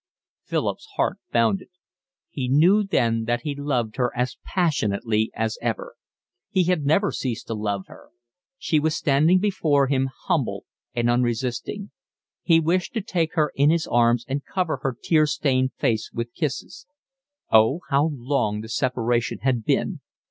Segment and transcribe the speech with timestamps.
[0.45, 1.69] Philip's heart bounded.
[2.31, 5.93] He knew then that he loved her as passionately as ever.
[6.49, 8.09] He had never ceased to love her.
[8.57, 11.91] She was standing before him humble and unresisting.
[12.41, 16.33] He wished to take her in his arms and cover her tear stained face with
[16.33, 16.87] kisses.
[17.51, 19.99] Oh, how long the separation had been!